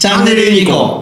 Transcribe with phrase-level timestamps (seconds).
[0.00, 0.98] チャンネルユニコ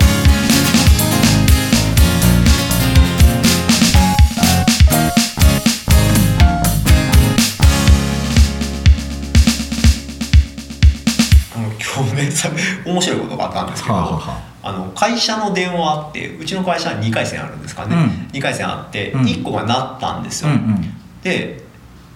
[11.55, 14.73] あの今日面白いことがあったんですけど、はあはあはあ。
[14.73, 18.37] の会社の電話あってうちの会社は2回戦あるんですからね、うん。
[18.37, 19.21] 2回戦あってうん。
[19.21, 20.95] 1個が鳴ったんですよ、うんうん。
[21.23, 21.63] で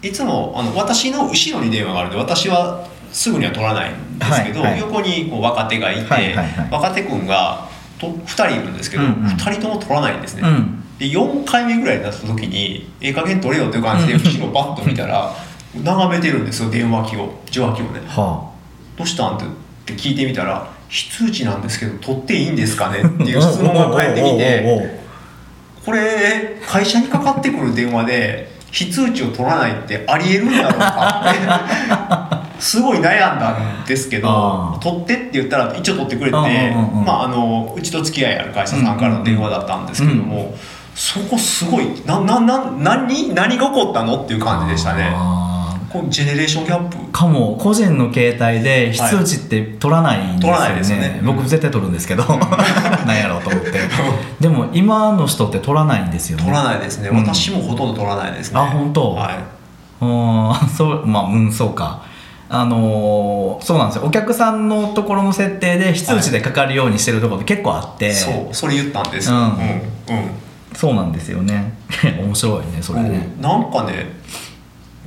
[0.02, 4.80] いつもあの私の後ろに電話があるんで私はすぐには取らないんですけど、はいはい。
[4.80, 6.68] 横にこう若手がいて、はいはいはい。
[6.70, 7.68] 若手君が
[7.98, 9.26] と2人いるんですけど、うんうん。
[9.26, 10.82] 2人とも取らないんですね、うん。
[10.98, 15.34] で4回目ぐらいになった時にええ加減取れよっていう感じで後ろバッと見たら
[15.74, 18.00] 眺めてるんですよ電話機を受話器をね。
[18.08, 18.50] は
[18.96, 19.36] どうしたん？
[19.36, 19.40] っ
[19.84, 23.02] て聞いてみたら非通知なんですけど取っていいんですかね？
[23.02, 25.00] っていう質問が返ってきて
[25.84, 32.21] これ会社にかかってくる電話で非通知を取らないってありえるんだろうかって
[32.62, 36.36] すごい悩んだんですけど取ってって言ったら一応取ってくれて、
[37.76, 40.54] うちと付き合いある会社さんからの電話だったんですけども、
[40.94, 45.10] そこすごいななな何何が起こったのっていう感じでしたね。
[45.12, 46.96] あこうジェネレーションギャップ。
[46.96, 51.20] ーかも個人の携帯で非通知って取らないんですよね,、取らないですよね。
[51.24, 52.22] 僕絶対取るんですけど
[53.04, 53.72] なんやろうと思って。
[54.40, 56.44] でも今の人って取らないんですよね。
[56.44, 57.16] 取らないですね、うん。
[57.18, 58.60] 私もほとんど取らないですね。
[58.60, 59.14] あ本当？
[59.14, 59.34] はい。
[60.00, 62.11] うんそうまあうんそうか
[62.54, 64.04] あのーそうなんですよ。
[64.04, 69.30] お客さんのところの設定で非通知でかかるようにしてるところって結構あって、そうそれ言ったんです。
[69.30, 69.42] よ、うん。
[69.42, 69.56] うん。
[70.74, 71.72] そうなんですよね。
[72.20, 73.40] 面白いねそれねう。
[73.40, 74.14] んなんかね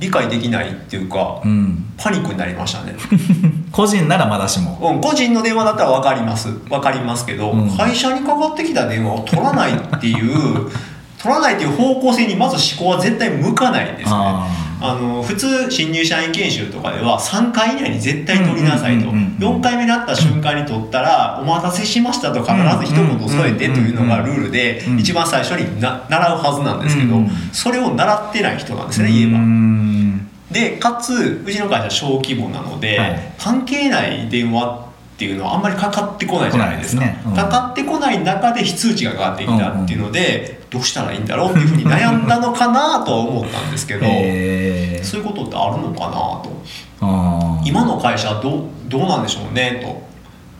[0.00, 1.84] 理解できないっていうか、うん。
[1.96, 2.96] パニックになりましたね、
[3.70, 4.78] 個人ならまだしも。
[4.82, 6.48] うん、個人の電話だったら分かります。
[6.68, 7.70] 分かりますけど、うん。
[7.76, 10.68] 会社にかかってきた電話を取らないっていう
[11.26, 14.10] 取らないっていう方向性にまず思考は絶対向かないんですね。
[14.12, 19.08] ああの普通新入社員研修とかでは3回以内に絶対取りなさいと。
[19.08, 19.58] うんうんうんうん。
[19.58, 29.38] 4回目になった瞬間に取ったら「お待たせしました」と必ず一言添えてというのがルールでうん一番最初にな習うはずなんですけどうんそれを習ってない人なんですねう言えば。
[29.38, 33.20] んでかつうちの会社小規模なので、はい。
[33.38, 34.85] 関係ない電話って
[35.24, 37.02] いうのはあんまりかかってこないじゃないですか。
[37.02, 37.22] ね。
[37.26, 37.34] うん。
[37.34, 44.00] かかってこない中で非通知がかかってきたっていうので、どうしたらいいんだろうっていうふうに悩んだのかなとは思ったんですけど、
[45.02, 46.62] そういうことってあるのかなと。
[47.64, 50.04] 今の会社はどうどうなんでしょうねと。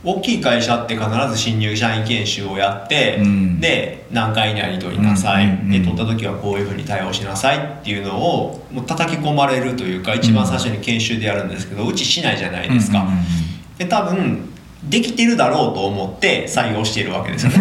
[0.05, 3.61] 大きい会社って必ず新入社員研修をやって、うん。
[3.61, 13.46] で何回以内に取りなさい、うんうんうんで取った時はこういうふうに対応しなさいっていうのをもう叩き込まれるというか一番最初に研修でやるんですけどうちしないじゃないですか、うんうんうん
[13.79, 14.49] で多分
[14.85, 17.59] できてるだろうと思って採用しているわけですよね。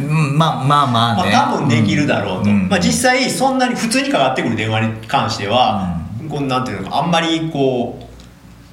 [0.00, 0.04] う
[0.34, 2.68] んまあまあまあね、まあ多分できるだろうと、ん。
[2.68, 7.98] まあ、実際そんなに普通にかかってくる電話に関しては、こうなんていうのかあんまりこ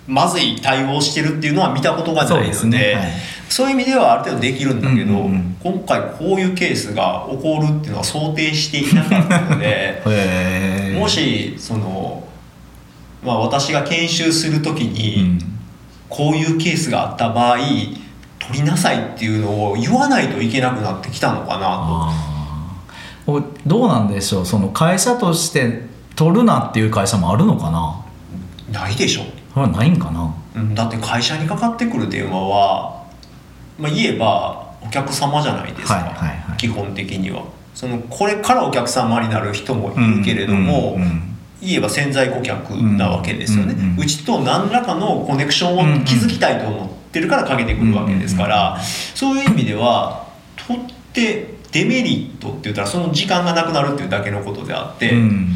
[0.07, 2.95] うまずい対応してるっていうのは見たことがないのでそうね。
[2.95, 3.11] はい。
[3.47, 5.55] そういう意味ではある程度できるんだけど、うんうんうん。
[5.61, 10.01] 今回こういうケースが起こるっていうのは想定していなかったので
[10.97, 12.23] もしその、
[13.23, 15.39] まあ、私が研修する時うに、ん
[16.11, 22.11] こういうケースがあった場合取りなさいっていうのを言わないといけなくなってきたのかな
[23.25, 23.41] と。
[23.65, 24.45] どうなんでしょう？
[24.45, 25.83] その会社として
[26.17, 28.03] 取るなっていう会社もあるのかな？
[28.71, 29.21] ないでしょ
[29.53, 30.35] それはないんかな？
[30.55, 33.07] うんだって会社にかかってくる電話は、
[33.79, 36.57] まあ、言えばお客様じゃないですか、はいはいはい。
[36.57, 37.45] 基本的には。
[37.73, 41.30] そのこれからお客様になる人もいるけれども、うんうん
[41.61, 48.79] 言えば潜在顧客なわけですよね、うんうんちと何らかのコネクションを築きたいと思ってるからかけてくるわけですから、
[49.13, 50.27] そういう意味では
[50.67, 50.81] 取っ
[51.13, 55.49] てデメリットって言ったらその時間がなくなるっていうだけのことであって、うん。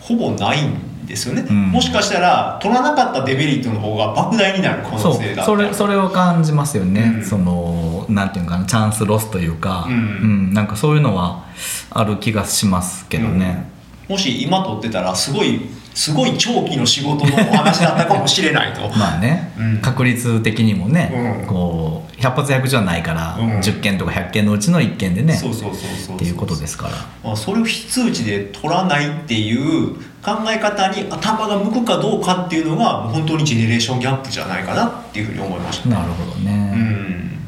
[0.00, 1.70] ほぼないんですよね、うん。
[1.70, 7.24] もしかしたら取らなかったデメリットの方が莫大になる可能性だそれそれを感じますよね、うん。
[7.24, 10.52] そのなんていうのかなチャンスロスというか、うん。
[10.52, 11.44] なんかそういうのは
[11.90, 13.66] ある気がしますけどね、
[14.12, 15.60] もし今取ってたらすごい
[15.94, 18.80] すごい長期の仕事のお話だったかもしれないと。
[18.96, 19.78] まあね、うん。
[19.78, 21.46] 確率的にもね、うん。
[21.46, 23.58] こう100発100中はないから、うん。
[23.60, 26.92] 10件とか100件のうちの1件でねそうそうそうそうっていうことですから。
[27.24, 37.38] まあ、それを非通知で取らないっていう考え方に頭が向くかどうかっていうのが本当にジェネレーションギャップじゃないかなっていうふうに思いました、なるほどね、うん。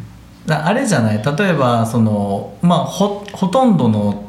[0.47, 1.23] だあれじゃない？
[1.25, 4.24] 例えばそのまあほほとんどの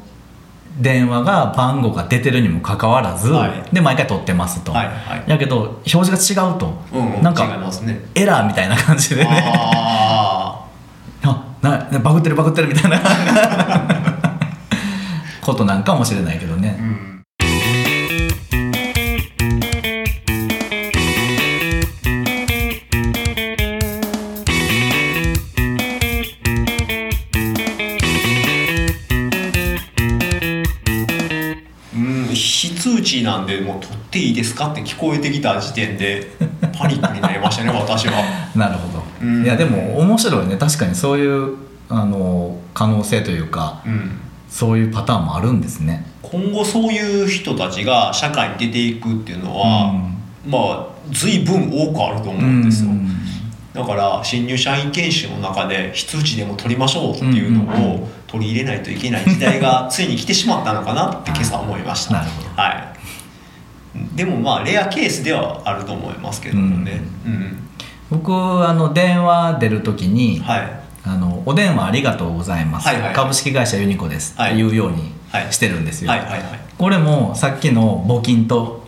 [0.77, 3.63] 電話が番号が出てるにもかかわらず、はい。
[3.73, 5.23] で毎回取ってますと、はいはい。
[5.29, 8.05] やけど表示が違うと、うんうん、なんかね。
[8.15, 9.43] エラーみたいな感じでね。
[9.45, 10.65] あ
[11.23, 12.99] あなバグってるバグってるみたいな。
[15.41, 16.77] ことなんかもしれないけどね。
[16.79, 17.14] あ、うん
[33.25, 36.31] なんでもう取っていいですかって聞こえてきた時点で
[36.77, 38.13] パニックになりましたね私は。
[38.55, 39.43] なるほど、うん。
[39.43, 40.55] いやでも面白いね。
[40.57, 41.55] 確かにそういう
[41.89, 44.19] あの可能性というかうん。
[44.55, 46.05] そういうパターンもあるんですね。
[46.21, 49.93] 今後そういう人たちが社会に出ていくっていうのは、
[50.47, 53.15] まあ随分多くあると思うんですよ、うん。
[53.73, 62.13] だから新入社員研修の中で非通知でも取りましょうっていうのうんうんを取り入れないといけない時代がついに来てしまったのかなって今朝思いました。
[62.15, 62.61] なるほど。
[62.61, 62.84] はい
[64.15, 67.01] でもまあレアケースではあると思いますけどもね。
[67.25, 67.57] うん、
[68.09, 70.85] 僕あの電話出る時に、はい。
[71.07, 73.13] あの「お電話ありがとうございます、はいはい。
[73.13, 74.53] 株式会社ユニコです」はい。
[74.53, 75.53] っていうようにはい。
[75.53, 76.41] してるんですよ、はいはいはい。
[76.77, 78.83] これもさっきの募金と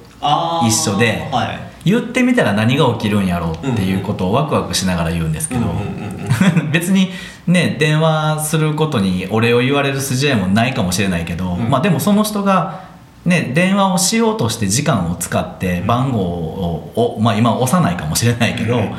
[0.65, 1.68] 一緒ではい。
[1.85, 6.71] 言ってみたら何が起きるんやろうっていうことをワクワクしながら言うんですけど、うんうんうんうん。
[6.74, 7.12] 別に
[7.45, 11.69] ね電話することにお礼を言われる筋合いもないかもしれないけど、うん。
[11.69, 12.87] まあでもその人が
[13.27, 18.91] ね電話をしようとして時間を使って番号を、をまあ、今押さないかもしれないけど、うん。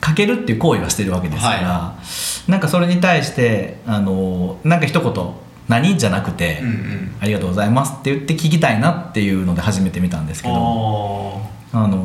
[0.00, 1.98] かけるっていう行為はしてるわけですから、
[2.46, 5.34] なんかそれに対してあのなんか一言
[5.68, 7.16] 「何?」じゃなくて、うんうん。
[7.20, 11.42] ありがとうございます」って言って聞きたいなっていうので初めて見たんですけど
[11.72, 11.98] ああの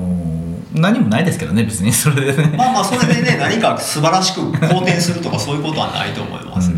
[0.73, 2.43] 何もないですけどね別にそれでね。
[2.43, 6.69] ーまあまあそれでね何か素晴らしく好転するとかそういうことはないと思います。
[6.69, 6.72] ね、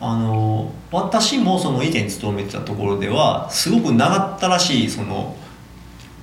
[0.00, 5.36] あの私もその以前勤めてたところではすごく長ったらしいその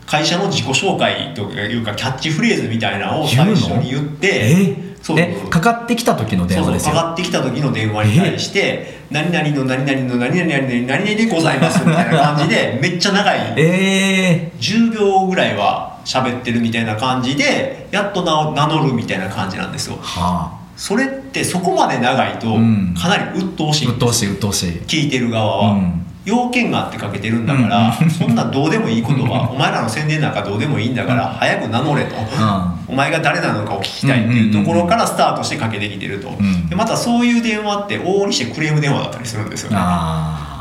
[0.06, 4.95] 会社の自己紹介というかキャッチフレーズみたいなのを最初に言ってえ？
[5.01, 5.19] そう。
[5.19, 5.36] え？
[5.50, 19.95] かかってきた時の電話ですかかってきた時の電話に対して「何々の何々の何々の何々でございます」みたいな感じで めっちゃ長いえ10秒ぐらいは喋ってるみたいな感じでやっと名乗るみたいな感じなんですよ。
[19.95, 22.94] ー、はそれってそこまで長いとうん。
[22.98, 23.88] かなり鬱陶しい。
[23.88, 24.72] あ鬱陶しい鬱陶しい。
[24.88, 26.06] 聞いてる側は、うん。
[26.25, 32.16] 要件があってかけてるんだから、 そんなどうでもいいことは お前らの宣伝なんかどうでもいいんだから早く名乗れと、
[32.88, 39.77] お前が誰なのかを聞きたいっていうところからスタートしてかけてきてると、んでまたそういう電話って往々にしてクレーム電話だったりするんですよね。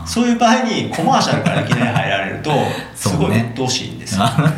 [0.04, 2.52] そういう場合にコマーシャルからいきなり入られると
[2.94, 4.52] すごい鬱陶しいんですよ、あ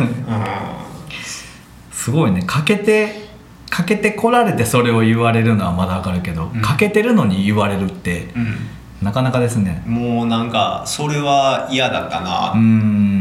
[1.93, 2.43] すごいね。
[2.43, 3.26] かけて
[3.71, 6.63] かけてこられてそれを言われるのはまだわかるけど、うん。
[6.63, 8.57] かけてるのに言われるってうん。
[9.03, 9.83] なかなかですね。
[9.87, 12.55] うんもうなんかそれは嫌だったな、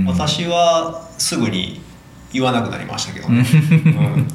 [0.08, 1.82] 私はすぐに
[2.32, 3.46] 言わなくなりましたけどね、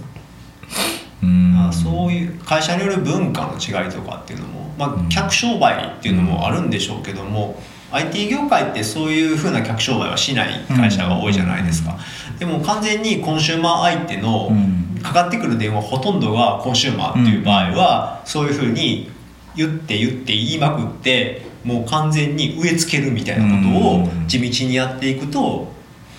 [1.23, 1.67] うん。
[1.69, 7.61] あ、そういう会社による文化の違いとかっていうのも、まあ、客商売っていうのもあるんでしょうけども、
[7.93, 11.97] IT 業界ってそういうふうな客商売はしない会社が多いじゃないですか、
[12.39, 19.11] でも完全にコンシューマー相手のうんかかってくる電話ほとんどがコンシューマーっていう場合は、そういうふうに
[19.57, 24.27] 言って言って言いまくってもう完全に植え付けるみたいなことをうん。
[24.27, 25.73] 地道にやっていくと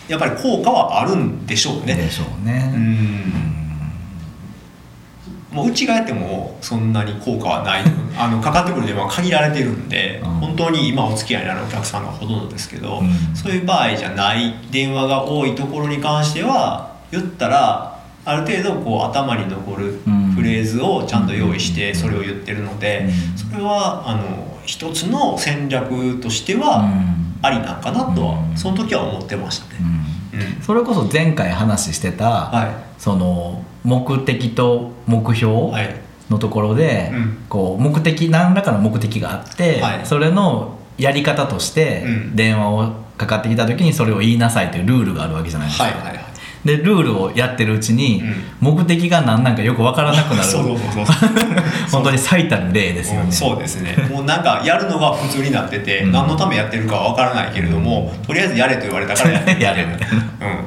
[0.07, 1.95] やっぱり効果はあるんでしょうね。
[1.95, 3.33] でしょうね、うん。
[5.55, 7.83] もううちがやってもそんなに効果はない。
[8.17, 10.29] あのかかってくる電話は限られてるんで、うん。
[10.31, 13.35] 本当に今お付き合いのあるお客さんがほとんどですけど、うん。
[13.35, 17.90] そういう場合じゃない電話が多いところに関しては言ったら
[18.23, 20.31] ある程度こう頭に残るうん。
[20.31, 21.95] フレーズをちゃんと用意してうん。
[21.95, 23.37] それを言ってるので、うん。
[23.37, 27.35] それはあの一つの戦略としてはうん。
[27.41, 28.57] ありなんかなとは、うん。
[28.57, 29.81] その時は思ってましたね。
[30.61, 35.95] それこそ前回話してた、はその目的と目い、標はい。
[36.29, 37.37] のところで、うん。
[37.49, 40.05] こう目的何らかの目的があって、はい。
[40.05, 42.35] それのやり方としてうん。
[42.35, 46.20] 電話をかかってきた時にそれを言いなさいというルールがあるわけじゃないですか、はいはいはい
[46.65, 48.75] でルールをやってるうちに、うん。
[48.75, 50.47] 目的が何なんかよくわからなくなる。
[51.91, 53.29] 本当に最たる例ですよね、う。
[53.29, 53.95] んそうですね。
[54.09, 56.11] もうなんかやるのが普通になってて、うん。
[56.11, 60.65] 何のためやってるかは分からないけれども、とりあえずやれと言われたからやって やれみたいなうん、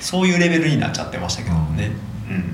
[0.00, 1.90] そういうレベルになっちゃってましたけどもね、
[2.30, 2.44] うん。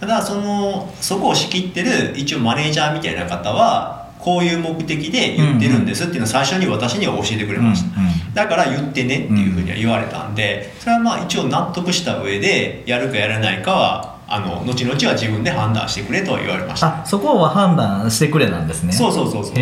[0.00, 3.97] ただそのそこを仕切ってる一応マネージャーみたいな方は
[4.28, 17.02] こういう目的で言ってるんですっていうのを最初に私には教えてくれました、うんうんだから言ってねっていうふうには言われたんでそれはまあ一応納得した上でやるかやらないかはあの後々は自分で判断してくれとは言われました。
[17.02, 18.92] あそこは判断してくれなんですね。
[18.92, 19.54] そうそうそうそう。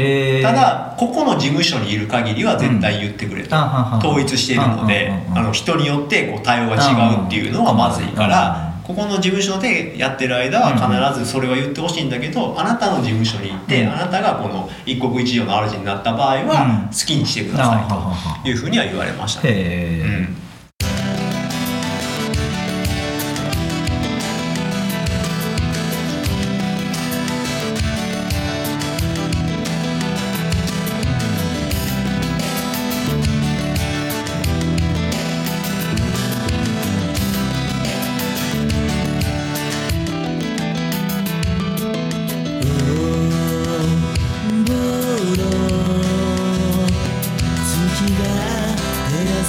[0.42, 3.98] ただここの事務所にいる限りは絶対言ってくれと、うん。
[3.98, 13.92] 統一しているのであの人によってこう対応が違うっていうのはまずいからここの事務所でやってる間は必ずそれは言ってほしいんだけどあなたの事務所に行ってうん。
[13.92, 16.48] あなたがこの一国一城の主になった場合うん。
[16.48, 19.42] は好きにしてくださいというふうには言われました。
[19.42, 20.02] ね。
[20.04, 20.36] うん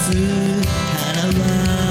[0.07, 1.86] i through Panama.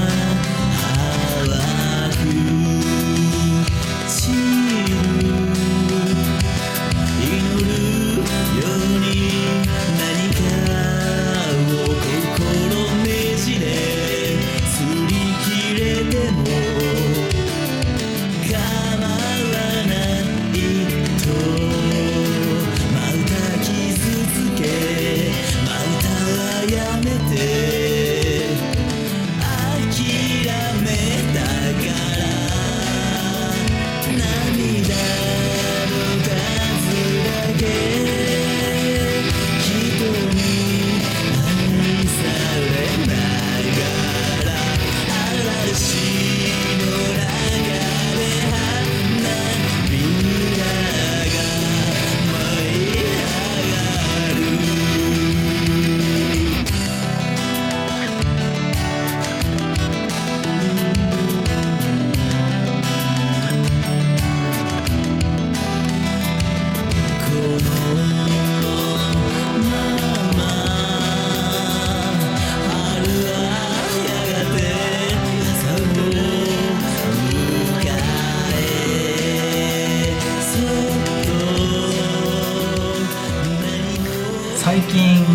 [84.87, 85.25] 近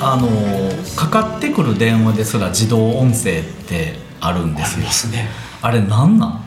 [0.00, 0.28] あの
[0.96, 4.80] かかってくる電話ですら自動音声ってあるんであすよ。
[4.80, 5.28] りますね。
[5.62, 6.42] あれなんなん？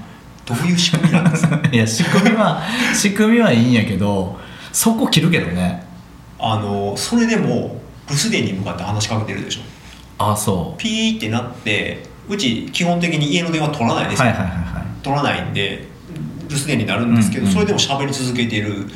[0.45, 1.59] どういう仕組みなんですか？
[1.71, 2.61] いや仕組みは
[2.95, 4.37] 仕組みはいいんやけど
[4.71, 5.83] そこ切るけどね。
[6.39, 9.61] あのそれでも留守電に向かって話しかけてるでしょ？
[10.31, 15.03] あそピーってなってうち基本的に家の電話取らないですよ、うはいはいはいはい。
[15.03, 15.87] 取らないんで
[16.49, 17.53] 留守電になるんですけど、うんうん。
[17.53, 18.87] それでも喋り続けてる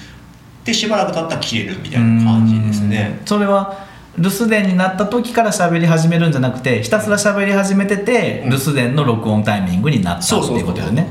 [0.65, 3.17] でしばらく経ったら切れるみたいな感じですね。
[3.21, 3.25] うん。
[3.27, 3.85] それは
[4.17, 8.49] 留守電になった時から喋り始めるんじゃなくてひたすら喋り始めてて、うん。
[8.51, 11.07] 留守電の録音タイミングになったっていうことよね。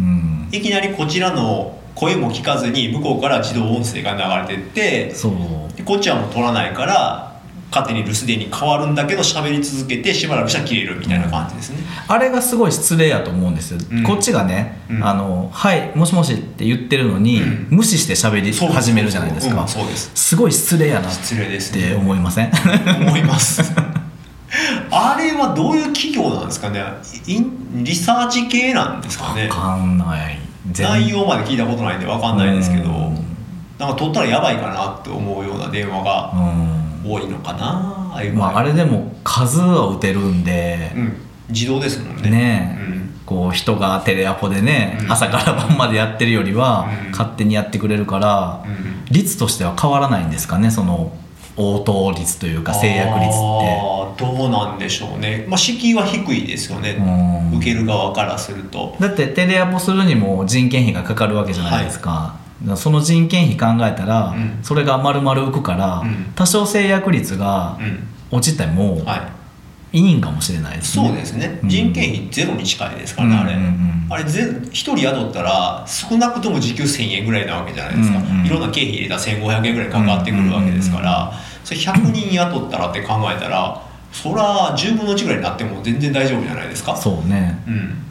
[0.00, 0.48] うん。
[0.52, 5.14] いきなりこちらの声も聞かずに向こうから自動音声が流れてって
[5.84, 7.27] こっちはもう取らないから
[7.70, 14.02] 勝手に留守電に変わるんだけど喋り続けてしばらくしたら切れるみたいな感じですね、あれがすごい失礼やと思うんですよ、うん。
[14.02, 15.06] こっちがね「うん。
[15.06, 17.66] あのはいもしもし」って言ってるのに、うん。
[17.70, 20.10] 無視して喋り始めるじゃないですか、うんそうです。
[20.14, 21.94] すごい失礼やなっ失礼ですてね。
[21.94, 22.50] 思いません？
[23.00, 23.62] 思います。
[24.90, 26.82] あれはどういう企業なんですかね？
[27.26, 29.48] インリサーチ系なんですかね？
[29.48, 30.38] わかんない。
[30.72, 33.24] 全内容まで聞いたことないんで分かんないですけどうん。
[33.78, 36.57] なんか取ったらやばいかなって思うような電話がうん
[37.10, 38.12] 多いのかな？
[38.14, 41.16] あまあ、あれでも数は打てるんで、うん。
[41.48, 42.30] 自動ですもんね。
[42.30, 42.92] ねえ。
[42.92, 43.20] うん。
[43.24, 45.12] こう人がテレアポでね、うん。
[45.12, 47.10] 朝から晩までやってるよりは、うん。
[47.10, 49.04] 勝手にやってくれるから、うん。
[49.10, 50.70] 率としては変わらないんですかね？
[50.70, 51.12] その
[51.56, 53.98] 応答率というか制約率って。
[54.18, 56.96] どうなんでしょうね、まあ、敷居は低いですよね、
[57.52, 57.58] うん。
[57.58, 58.96] 受ける側からすると。
[58.98, 64.58] だってテレアポするにも人件費がかかるわけじゃないですか,、だからその人件費考えたら、うん。
[64.62, 66.32] それが丸々浮くから、うん。
[66.34, 68.08] 多少制約率がうん。
[68.30, 69.38] 落ちてもはい。
[69.90, 71.68] いいんかもしれないですね、そうですね、うん。
[71.68, 73.36] 人件費ゼロに近いですからね、
[74.10, 81.32] あれ、あれぜ1人雇ったら少なくとも時給1000円ぐらいなわけじゃないですか、いろんな経費入れたら1500円ぐらいかかってくるわけですから、
[81.64, 86.94] それ100人雇ったらって考えたらそら10分の1ぐらいになっても全然大丈夫じゃないですか。
[86.94, 87.58] そうね。
[87.66, 88.04] うん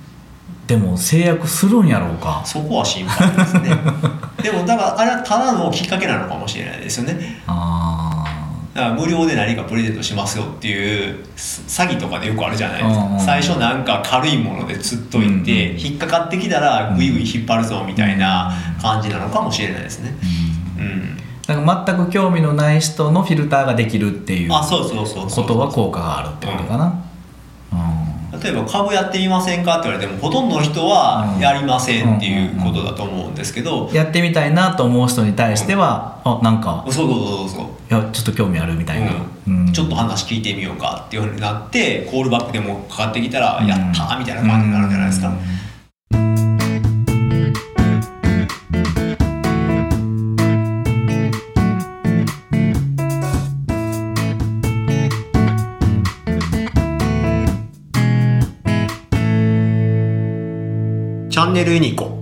[0.68, 2.42] でも制約するんやろうか。
[2.46, 3.70] そこは心配ですね。
[4.44, 7.42] でもだからあれはただのきっかけなのかもしれないですよね。
[7.48, 8.26] あ
[8.74, 13.10] だから無料で何かプレゼントしますよっていうす詐欺とかでよくあるじゃないですか。
[13.20, 20.14] 最初なんか軽いもので釣っといて、うんうん引っかかってきたらグイグイ引っ張るぞみたいな感じなのかもしれないですね。
[20.78, 20.88] ーうん。
[20.88, 21.18] うん。
[21.66, 25.46] なんか全く興味のない人のフィルターができるっていうあそうそうそうそう。
[25.46, 27.07] ことは効果があるってことかな、うん
[28.42, 31.42] 例えば株やってみませんかって言われてもほとんどの人はうん。
[31.42, 37.66] やりませんっていうことだと思うんですけど、やってみたいなと思う人に対しては、あなんかそうそうそうそう。
[37.66, 39.12] いやちょっと興味あるみたいな、
[39.48, 39.72] うん。
[39.72, 43.68] ちょっと話聞いてみようかっていうふうになってコールバックでもかかってきたら、うん。
[43.68, 45.34] やったーみたいな感じになるんじゃないですか、
[61.58, 62.17] ネルユニコ